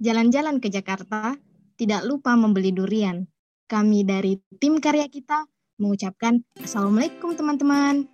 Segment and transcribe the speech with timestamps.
[0.00, 1.36] jalan-jalan ke Jakarta,
[1.76, 3.28] tidak lupa membeli durian.
[3.68, 5.44] Kami dari tim karya kita
[5.76, 8.08] mengucapkan Assalamualaikum teman-teman.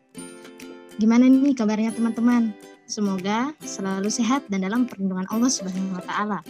[0.99, 2.53] Gimana nih kabarnya teman-teman?
[2.91, 6.41] Semoga selalu sehat dan dalam perlindungan Allah Subhanahu wa taala.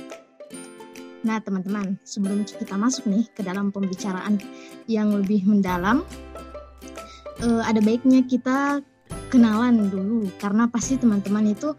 [1.24, 4.38] Nah, teman-teman, sebelum kita masuk nih ke dalam pembicaraan
[4.86, 6.04] yang lebih mendalam,
[7.44, 8.80] uh, ada baiknya kita
[9.32, 11.74] kenalan dulu karena pasti teman-teman itu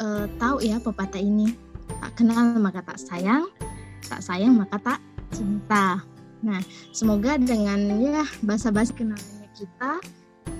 [0.00, 1.69] uh, tahu ya pepatah ini
[2.00, 3.46] tak kenal maka tak sayang.
[4.08, 5.00] Tak sayang maka tak
[5.30, 6.00] cinta.
[6.40, 10.00] Nah semoga dengan ya bahasa-bahasa kenalannya kita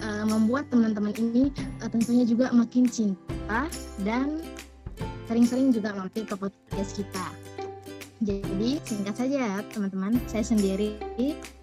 [0.05, 1.49] uh, membuat teman-teman ini
[1.81, 3.67] uh, tentunya juga makin cinta
[4.05, 4.45] dan
[5.27, 7.27] sering-sering juga mampir ke podcast kita.
[8.21, 10.21] Jadi singkat saja teman-teman.
[10.29, 11.01] Saya sendiri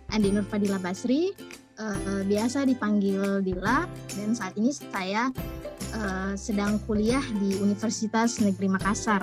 [0.09, 1.35] Andi Nur Fadila Basri.
[1.77, 3.85] Uh, biasa dipanggil Dila.
[4.17, 5.29] Dan saat ini saya
[5.93, 9.21] uh, sedang kuliah di Universitas Negeri Makassar.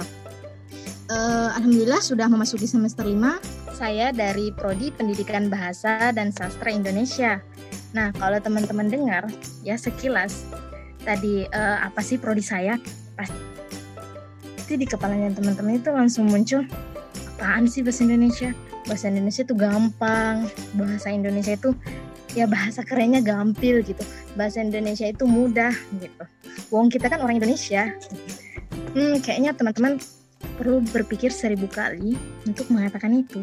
[1.04, 3.76] Uh, Alhamdulillah sudah memasuki semester 5.
[3.76, 7.44] Saya dari Prodi Pendidikan Bahasa dan Sastra Indonesia.
[7.92, 9.28] Nah, kalau teman-teman dengar
[9.60, 10.48] ya sekilas
[11.04, 12.80] tadi uh, apa sih prodi saya?
[13.20, 16.64] Pasti di kepalanya teman-teman itu langsung muncul
[17.36, 18.56] apaan sih bahasa Indonesia?
[18.88, 21.76] Bahasa Indonesia itu gampang, bahasa Indonesia itu
[22.34, 24.02] ya bahasa kerennya gampil gitu
[24.34, 25.70] bahasa Indonesia itu mudah
[26.02, 26.24] gitu
[26.74, 27.94] wong kita kan orang Indonesia
[28.90, 30.02] hmm kayaknya teman-teman
[30.54, 32.14] perlu berpikir seribu kali
[32.46, 33.42] untuk mengatakan itu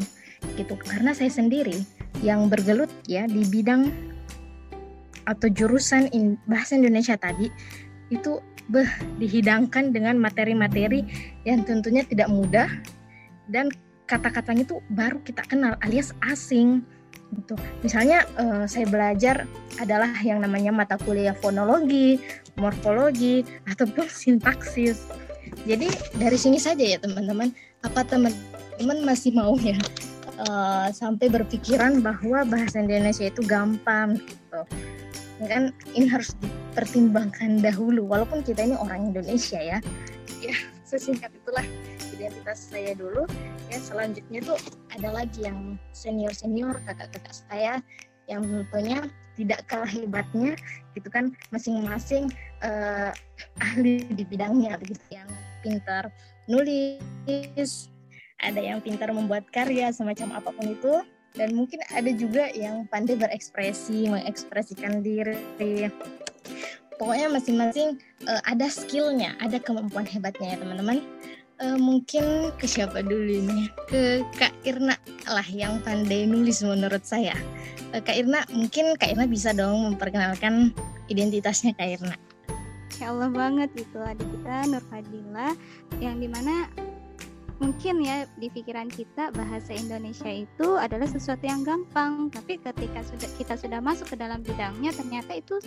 [0.58, 1.86] gitu karena saya sendiri
[2.26, 3.94] yang bergelut ya di bidang
[5.30, 7.48] atau jurusan in, bahasa Indonesia tadi
[8.10, 8.90] itu beh
[9.22, 11.06] dihidangkan dengan materi-materi
[11.46, 12.68] yang tentunya tidak mudah
[13.52, 13.70] dan
[14.10, 16.84] kata-katanya itu baru kita kenal alias asing
[17.32, 17.56] gitu.
[17.80, 19.48] Misalnya uh, saya belajar
[19.80, 22.20] adalah yang namanya mata kuliah fonologi,
[22.60, 25.08] morfologi ataupun sintaksis.
[25.68, 27.54] Jadi dari sini saja ya teman-teman,
[27.86, 29.78] apa teman-teman masih mau ya
[30.48, 34.62] uh, sampai berpikiran bahwa bahasa Indonesia itu gampang gitu.
[35.42, 35.74] Kan?
[35.98, 39.82] Ini harus dipertimbangkan dahulu walaupun kita ini orang Indonesia ya.
[40.42, 41.66] Ya, sesingkat itulah
[42.14, 43.26] identitas saya dulu.
[43.70, 44.60] Ya selanjutnya tuh
[44.94, 47.74] ada lagi yang senior senior kakak-kakak saya
[48.30, 49.00] yang tentunya
[49.34, 50.54] tidak kalah hebatnya
[50.94, 51.34] gitu kan?
[51.50, 52.30] Masing-masing
[52.62, 53.10] uh,
[53.58, 55.30] ahli di bidangnya begitu yang
[55.62, 56.10] pintar
[56.50, 57.88] nulis
[58.42, 60.94] ada yang pintar membuat karya semacam apa pun itu
[61.38, 65.38] dan mungkin ada juga yang pandai berekspresi mengekspresikan diri
[67.00, 67.96] pokoknya masing-masing
[68.28, 71.00] uh, ada skillnya ada kemampuan hebatnya ya teman-teman
[71.62, 73.70] uh, mungkin ke siapa dulu ini?
[73.88, 74.98] Ke Kak Irna
[75.30, 77.38] lah yang pandai nulis menurut saya.
[77.94, 80.74] Uh, Kak Irna, mungkin Kak Irna bisa dong memperkenalkan
[81.08, 82.16] identitasnya Kak Irna.
[83.02, 85.58] Ya Allah banget gitu adik kita Nur Fadila
[85.98, 86.70] yang di mana
[87.58, 93.30] mungkin ya di pikiran kita bahasa Indonesia itu adalah sesuatu yang gampang tapi ketika sudah
[93.42, 95.58] kita sudah masuk ke dalam bidangnya ternyata itu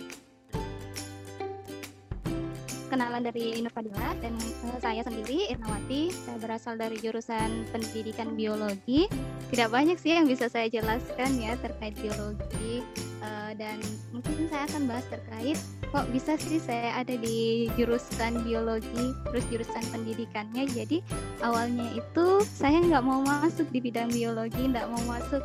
[2.95, 4.31] kenalan dari Inur Fadila dan
[4.71, 6.15] uh, saya sendiri Irnawati.
[6.15, 9.11] Saya berasal dari jurusan Pendidikan Biologi.
[9.51, 12.87] Tidak banyak sih yang bisa saya jelaskan ya terkait biologi
[13.19, 13.83] uh, dan
[14.15, 15.59] mungkin saya akan bahas terkait
[15.95, 20.67] kok bisa sih saya ada di jurusan biologi terus jurusan pendidikannya.
[20.67, 20.99] Jadi
[21.39, 25.39] awalnya itu saya nggak mau masuk di bidang biologi, nggak mau masuk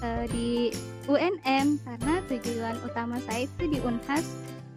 [0.00, 0.72] uh, di
[1.04, 4.24] UNM karena tujuan utama saya itu di Unhas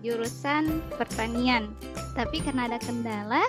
[0.03, 1.71] jurusan pertanian
[2.13, 3.43] tapi karena ada kendala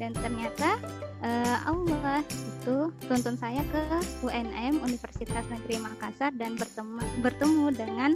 [0.00, 0.80] dan ternyata
[1.20, 3.82] uh, Allah itu tuntun saya ke
[4.24, 8.10] UNM Universitas Negeri Makassar dan bertemu bertemu dengan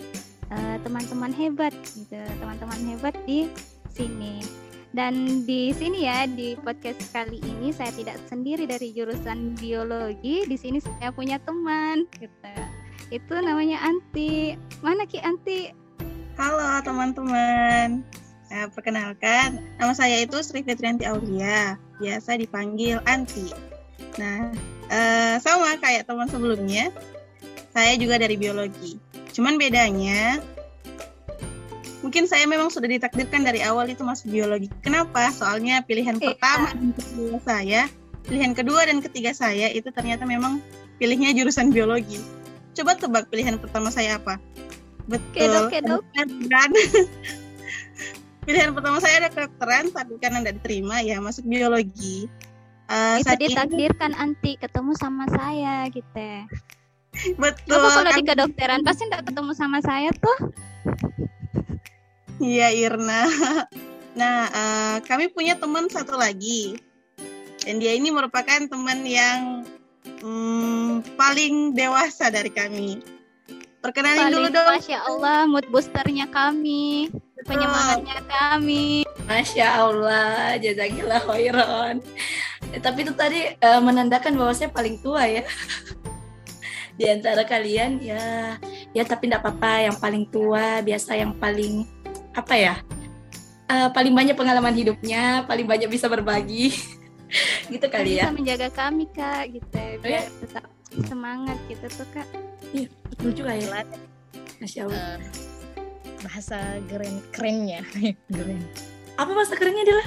[0.53, 3.49] uh, teman-teman hebat gitu teman-teman hebat di
[3.89, 4.45] sini
[4.93, 10.57] dan di sini ya di podcast kali ini saya tidak sendiri dari jurusan biologi di
[10.61, 12.53] sini saya punya teman gitu
[13.09, 15.83] itu namanya Anti mana Ki Anti
[16.33, 18.01] Halo teman-teman.
[18.49, 23.53] Nah, perkenalkan, nama saya itu Sri Fitrianti Aulia, biasa dipanggil Anti.
[24.17, 24.49] Nah,
[24.89, 26.88] eh, sama kayak teman sebelumnya,
[27.76, 28.97] saya juga dari biologi.
[29.37, 30.41] Cuman bedanya,
[32.02, 34.69] mungkin saya memang sudah ditakdirkan dari awal itu masuk biologi.
[34.82, 35.31] Kenapa?
[35.31, 36.34] Soalnya pilihan iya.
[36.34, 37.81] pertama dan kedua saya,
[38.26, 40.58] pilihan kedua dan ketiga saya itu ternyata memang
[40.99, 42.19] pilihnya jurusan biologi.
[42.75, 44.37] Coba tebak pilihan pertama saya apa?
[45.06, 45.70] Betul.
[45.70, 46.70] Kedok, kedok.
[48.43, 52.26] Pilihan pertama saya ada kedokteran, tapi karena tidak diterima ya masuk biologi.
[52.90, 56.31] Uh, itu ditakdirkan anti ketemu sama saya gitu.
[57.38, 57.78] Betul.
[57.78, 58.19] Kamu kalau kan?
[58.19, 60.50] di kedokteran pasti tidak ketemu sama saya tuh.
[62.40, 63.29] Iya Irna.
[64.12, 66.76] Nah, uh, kami punya teman satu lagi.
[67.64, 69.64] Dan dia ini merupakan teman yang
[70.20, 73.00] hmm, paling dewasa dari kami.
[73.82, 74.69] Perkenalin Paling dulu dong.
[74.79, 77.11] Masya Allah, mood boosternya kami,
[77.43, 79.02] penyemangatnya kami.
[79.26, 81.99] Masya Allah, jazakillah khairan.
[82.70, 85.43] Eh, tapi itu tadi eh, menandakan bahwa saya paling tua ya.
[86.99, 88.55] Di antara kalian ya,
[88.94, 89.90] ya tapi tidak apa-apa.
[89.90, 92.01] Yang paling tua biasa yang paling
[92.32, 92.75] apa ya?
[93.69, 96.76] eh, paling banyak pengalaman hidupnya, paling banyak bisa berbagi.
[97.73, 98.34] gitu kali bisa ya.
[98.34, 100.29] menjaga kami kak, gitu, Oh, ya?
[100.44, 100.64] tetap
[101.08, 102.29] semangat gitu tuh kak.
[103.08, 103.81] Betul juga ya.
[104.61, 105.17] Masya Allah.
[105.17, 105.19] Eh,
[106.23, 107.82] bahasa keren kerennya
[108.37, 108.62] keren
[109.19, 110.06] Apa bahasa kerennya adalah?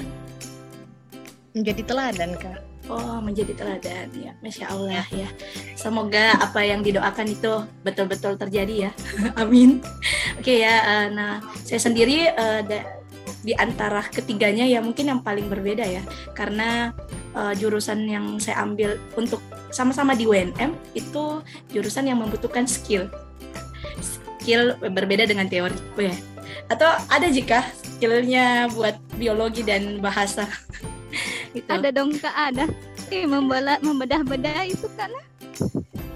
[1.55, 4.37] menjadi teladan kak Oh, menjadi teladan ya.
[4.45, 5.25] Masya Allah ya.
[5.73, 8.91] Semoga apa yang didoakan itu betul-betul terjadi ya.
[9.41, 9.81] Amin.
[10.45, 10.77] Oke ya.
[10.77, 13.01] eh, nah, saya sendiri eh, da-
[13.41, 16.05] di antara ketiganya ya mungkin yang paling berbeda ya.
[16.37, 16.93] Karena
[17.33, 19.41] eh, jurusan yang saya ambil untuk
[19.73, 21.41] sama-sama di UNM itu
[21.73, 23.09] jurusan yang membutuhkan skill.
[23.97, 25.73] Skill berbeda dengan teori.
[25.97, 26.13] Oh, ya.
[26.69, 30.45] Atau ada jika skillnya buat biologi dan bahasa.
[31.57, 31.65] gitu.
[31.73, 32.69] Ada dong kak, ada.
[33.09, 35.09] Membelah, membedah-bedah itu kan.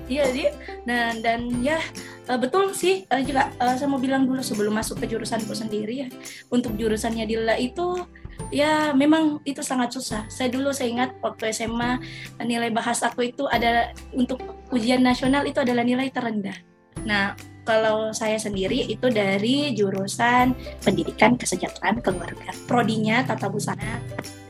[0.06, 0.50] Iya dia.
[0.86, 1.82] Nah dan ya
[2.30, 6.06] eh, betul sih eh, juga eh, saya mau bilang dulu sebelum masuk ke jurusanku sendiri
[6.06, 6.08] ya.
[6.54, 8.06] Untuk jurusannya Dila itu
[8.54, 10.30] ya memang itu sangat susah.
[10.30, 11.98] Saya dulu saya ingat waktu SMA
[12.46, 14.40] nilai bahasaku itu ada untuk
[14.70, 16.56] ujian nasional itu adalah nilai terendah.
[17.04, 17.34] Nah
[17.70, 22.50] kalau saya sendiri itu dari jurusan pendidikan kesejahteraan keluarga.
[22.66, 24.02] Prodinya tata busana.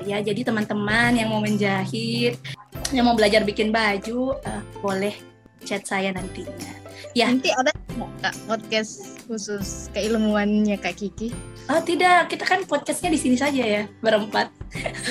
[0.08, 2.40] Ya jadi teman-teman yang mau menjahit,
[2.96, 5.16] yang mau belajar bikin baju eh, boleh
[5.68, 6.79] chat saya nantinya.
[7.18, 7.28] Ya.
[7.32, 11.32] nanti ada nggak, kak podcast khusus keilmuannya kak Kiki
[11.70, 14.50] Oh tidak, kita kan podcastnya di sini saja ya berempat.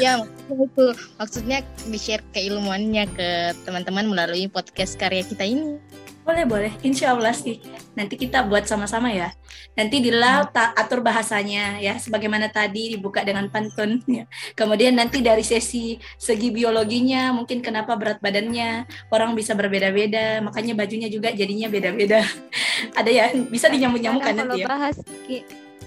[0.02, 3.29] ya itu maksudnya di share keilmuannya ke
[3.62, 5.79] teman-teman melalui podcast karya kita ini
[6.28, 7.56] Boleh boleh, insya Allah sih.
[7.96, 9.32] Nanti kita buat sama-sama ya.
[9.72, 14.04] Nanti Dila ta- atur bahasanya ya, sebagaimana tadi dibuka dengan pantun.
[14.04, 14.28] Ya.
[14.52, 21.08] Kemudian nanti dari sesi segi biologinya, mungkin kenapa berat badannya orang bisa berbeda-beda, makanya bajunya
[21.08, 22.20] juga jadinya beda-beda.
[23.00, 24.66] Ada ya, bisa dinyamuk-nyamukkan Kadang nanti kalau ya.
[24.69, 24.96] bahas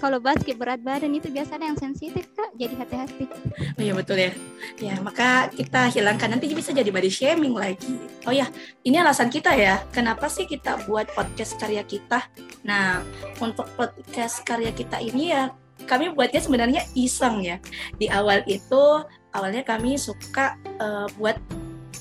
[0.02, 3.30] kalau ki berat badan itu biasanya yang sensitif kak, jadi hati-hati.
[3.78, 4.34] Oh iya betul ya.
[4.82, 8.02] Ya, maka kita hilangkan nanti bisa jadi body shaming lagi.
[8.26, 8.50] Oh ya,
[8.82, 9.78] ini alasan kita ya.
[9.94, 12.18] Kenapa sih kita buat podcast karya kita?
[12.66, 13.06] Nah,
[13.38, 15.54] untuk podcast karya kita ini ya
[15.86, 17.62] kami buatnya sebenarnya iseng ya.
[17.94, 21.38] Di awal itu awalnya kami suka eh, buat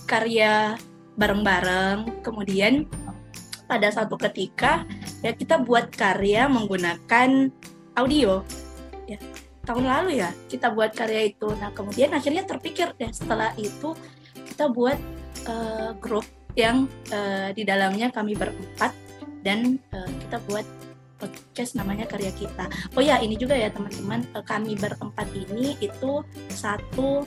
[0.09, 0.73] karya
[1.21, 2.25] bareng-bareng.
[2.25, 2.89] Kemudian
[3.69, 4.89] pada satu ketika
[5.21, 7.53] ya kita buat karya menggunakan
[7.95, 8.43] audio.
[9.09, 9.19] Ya
[9.65, 11.47] tahun lalu ya kita buat karya itu.
[11.57, 13.93] Nah kemudian akhirnya terpikir deh setelah itu
[14.33, 14.97] kita buat
[15.47, 16.25] eh, grup
[16.57, 18.91] yang eh, di dalamnya kami berempat
[19.45, 20.65] dan eh, kita buat
[21.21, 22.65] podcast namanya karya kita.
[22.97, 27.23] Oh ya ini juga ya teman-teman eh, kami berempat ini itu satu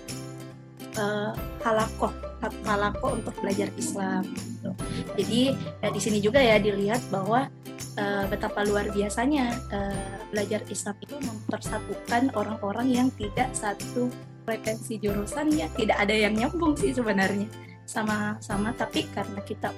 [0.99, 1.33] eh,
[1.63, 2.13] halakoh
[2.45, 4.71] satu halakoh untuk belajar Islam gitu.
[5.17, 5.41] jadi
[5.81, 7.49] ya, di sini juga ya dilihat bahwa
[7.99, 14.11] eh, betapa luar biasanya eh, belajar Islam itu mempersatukan orang-orang yang tidak satu
[14.45, 17.49] frekuensi jurusannya tidak ada yang nyambung sih sebenarnya
[17.85, 19.73] sama-sama tapi karena kita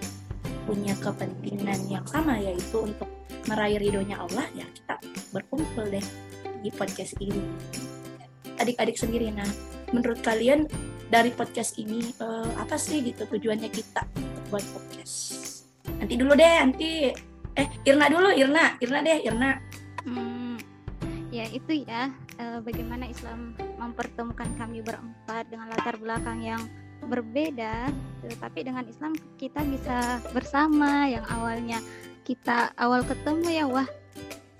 [0.66, 3.06] punya kepentingan yang sama yaitu untuk
[3.46, 4.98] meraih ridhonya Allah ya kita
[5.30, 6.02] berkumpul deh
[6.60, 7.38] di podcast ini.
[8.58, 9.46] Adik-adik sendiri nah
[9.94, 10.66] menurut kalian
[11.06, 14.02] dari podcast ini eh, apa sih gitu tujuannya kita
[14.50, 15.62] buat podcast?
[16.02, 16.90] Nanti dulu deh nanti
[17.56, 18.76] eh Irna dulu Irna.
[18.78, 19.50] Irna deh Irna.
[20.06, 20.56] Hmm,
[21.34, 26.62] ya itu ya eh, bagaimana Islam mempertemukan kami berempat dengan latar belakang yang
[27.04, 27.92] berbeda,
[28.24, 31.08] tetapi dengan Islam kita bisa bersama.
[31.08, 31.78] Yang awalnya
[32.26, 33.88] kita awal ketemu ya wah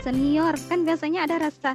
[0.05, 0.55] senior.
[0.69, 1.75] Kan biasanya ada rasa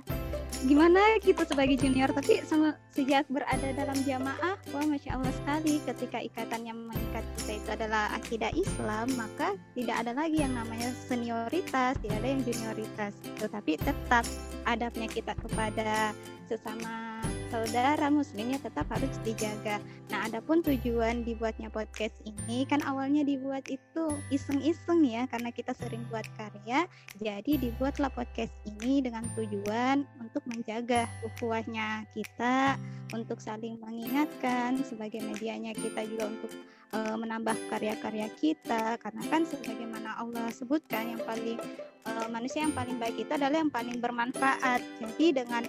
[0.65, 2.13] gimana kita sebagai junior?
[2.13, 7.69] Tapi sama sejak berada dalam jamaah wah masya Allah sekali ketika ikatan yang mengikat itu
[7.71, 13.13] adalah akidah Islam maka tidak ada lagi yang namanya senioritas tidak ada yang junioritas.
[13.39, 14.23] Tetapi tetap
[14.63, 16.15] adabnya kita kepada
[16.47, 17.10] sesama
[17.51, 19.83] saudara muslimnya tetap harus dijaga.
[20.07, 26.01] Nah, adapun tujuan dibuatnya podcast ini kan awalnya dibuat itu iseng-iseng ya karena kita sering
[26.07, 26.87] buat karya.
[27.19, 32.79] Jadi dibuatlah podcast ini dengan tujuan untuk menjaga ukhuwahnya kita,
[33.11, 36.51] untuk saling mengingatkan sebagai medianya kita juga untuk
[36.95, 41.59] eh, menambah karya-karya kita karena kan sebagaimana Allah sebutkan yang paling
[42.07, 44.79] eh, manusia yang paling baik itu adalah yang paling bermanfaat.
[45.03, 45.67] Jadi dengan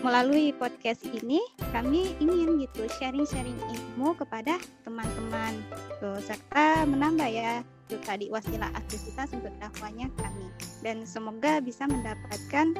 [0.00, 1.40] melalui podcast ini
[1.72, 5.60] kami ingin gitu sharing-sharing ilmu kepada teman-teman
[6.00, 10.48] tuh serta menambah ya itu tadi wasilah aktivitas untuk dakwahnya kami
[10.80, 12.72] dan semoga bisa mendapatkan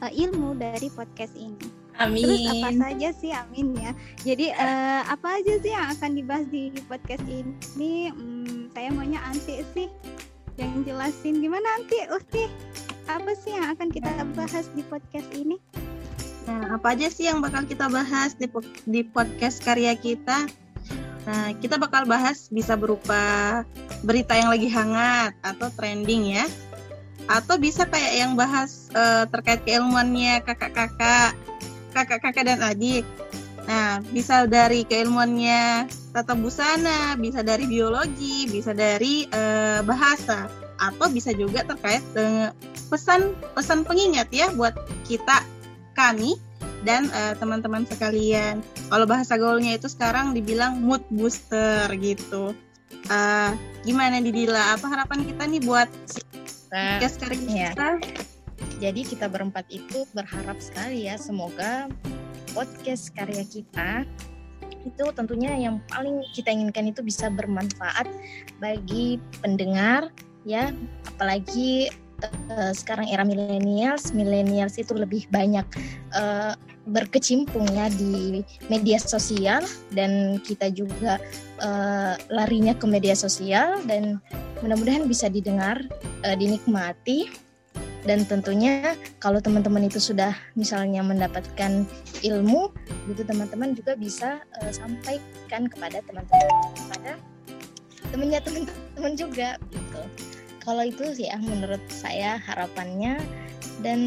[0.00, 1.60] uh, ilmu dari podcast ini.
[1.96, 2.24] Amin.
[2.24, 3.92] Terus apa saja sih amin ya.
[4.20, 8.12] Jadi uh, apa aja sih yang akan dibahas di podcast ini?
[8.12, 9.88] Hmm, saya maunya Anti sih
[10.56, 12.44] yang jelasin gimana Anti Uhti
[13.06, 15.56] apa sih yang akan kita bahas di podcast ini?
[16.46, 18.46] Nah, apa aja sih yang bakal kita bahas di,
[18.86, 20.46] di podcast karya kita?
[21.26, 23.66] Nah, kita bakal bahas bisa berupa
[24.06, 26.46] berita yang lagi hangat atau trending ya.
[27.26, 31.34] Atau bisa kayak yang bahas uh, terkait keilmuannya kakak-kakak,
[31.90, 33.02] kakak-kakak dan adik.
[33.66, 40.46] Nah, bisa dari keilmuannya tata busana, bisa dari biologi, bisa dari uh, bahasa,
[40.78, 42.54] atau bisa juga terkait dengan
[42.86, 44.78] pesan-pesan pengingat ya buat
[45.10, 45.42] kita
[45.96, 46.36] kami
[46.84, 48.60] dan uh, teman-teman sekalian.
[48.92, 52.54] Kalau bahasa gaulnya itu sekarang dibilang mood booster gitu.
[53.10, 53.50] Uh,
[53.82, 54.76] gimana Didila?
[54.76, 55.88] Apa harapan kita nih buat
[56.70, 57.70] nah, karya ya.
[57.74, 57.90] kita?
[58.76, 61.88] Jadi kita berempat itu berharap sekali ya semoga
[62.52, 64.04] podcast karya kita
[64.86, 68.06] itu tentunya yang paling kita inginkan itu bisa bermanfaat
[68.62, 70.14] bagi pendengar
[70.46, 70.70] ya
[71.10, 71.90] apalagi
[72.24, 75.66] uh, sekarang era milenials, milenials itu lebih banyak
[76.16, 76.54] uh,
[76.86, 81.18] berkecimpung ya di media sosial dan kita juga
[81.58, 84.22] uh, larinya ke media sosial dan
[84.62, 85.82] mudah-mudahan bisa didengar,
[86.22, 87.28] uh, dinikmati.
[88.06, 91.82] Dan tentunya kalau teman-teman itu sudah misalnya mendapatkan
[92.22, 92.70] ilmu
[93.10, 97.18] itu teman-teman juga bisa uh, sampaikan kepada teman-teman kepada
[98.14, 100.02] temannya teman-teman juga gitu
[100.66, 103.22] kalau itu sih ya menurut saya harapannya
[103.86, 104.00] dan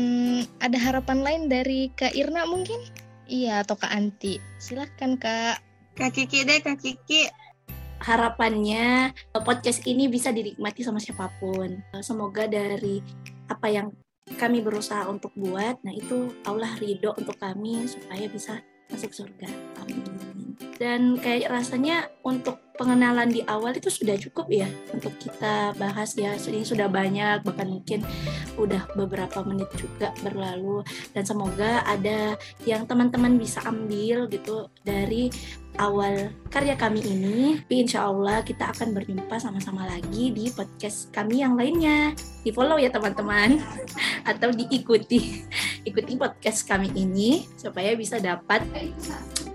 [0.59, 2.83] ada harapan lain dari Kak Irna mungkin?
[3.31, 4.43] Iya atau Kak Anti?
[4.59, 5.63] Silahkan Kak.
[5.95, 7.31] Kak Kiki deh Kak Kiki.
[8.03, 11.79] Harapannya podcast ini bisa dinikmati sama siapa pun.
[12.03, 12.99] Semoga dari
[13.47, 13.95] apa yang
[14.35, 18.61] kami berusaha untuk buat, nah itu Allah ridho untuk kami supaya bisa
[18.91, 19.68] masuk surga.
[20.79, 24.71] Dan kayak rasanya untuk pengenalan di awal itu sudah cukup ya.
[24.95, 27.99] Untuk kita bahas ya ini sudah banyak bahkan mungkin
[28.55, 30.87] udah beberapa menit juga berlalu.
[31.11, 35.27] Dan semoga ada yang teman-teman bisa ambil gitu dari
[35.75, 37.59] awal karya kami ini.
[37.59, 42.15] Tapi insya Allah kita akan berjumpa sama-sama lagi di podcast kami yang lainnya.
[42.47, 43.59] Di follow ya teman-teman.
[44.31, 45.43] Atau diikuti.
[45.83, 48.63] Ikuti podcast kami ini supaya bisa dapat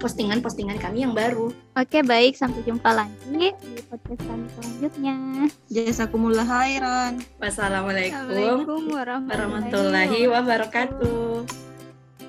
[0.04, 1.48] postingan-postingan kami yang baru.
[1.80, 2.36] Oke, baik.
[2.36, 5.16] Sampai jumpa lagi di podcast kami selanjutnya.
[5.72, 7.24] Jazakumullah khairan.
[7.40, 11.63] Wassalamualaikum warahmatullahi wabarakatuh.